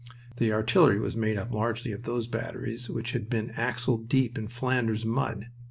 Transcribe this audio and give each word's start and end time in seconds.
The 0.37 0.51
artillery 0.51 0.99
was 0.99 1.15
made 1.15 1.37
up 1.37 1.51
largely 1.53 1.91
of 1.91 2.05
those 2.05 2.25
batteries 2.25 2.89
which 2.89 3.11
had 3.11 3.29
been 3.29 3.51
axle 3.51 3.97
deep 3.99 4.35
in 4.35 4.47
Flanders 4.47 5.05
mud. 5.05 5.49